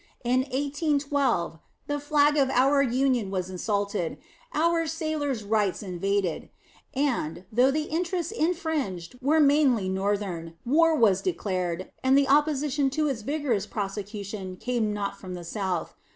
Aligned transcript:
In 0.23 0.39
1812 0.39 1.59
the 1.85 1.99
flag 1.99 2.35
of 2.35 2.49
our 2.49 2.81
Union 2.81 3.29
was 3.29 3.51
insulted, 3.51 4.17
our 4.51 4.87
sailors' 4.87 5.43
rights 5.43 5.83
invaded; 5.83 6.49
and, 6.95 7.45
though 7.51 7.69
the 7.69 7.83
interests 7.83 8.31
infringed 8.31 9.19
were 9.21 9.39
mainly 9.39 9.89
Northern, 9.89 10.55
war 10.65 10.95
was 10.95 11.21
declared, 11.21 11.91
and 12.03 12.17
the 12.17 12.27
opposition 12.27 12.89
to 12.89 13.07
its 13.07 13.21
vigorous 13.21 13.67
prosecution 13.67 14.55
came 14.57 14.91
not 14.91 15.19
from 15.19 15.35
the 15.35 15.43
South. 15.45 15.93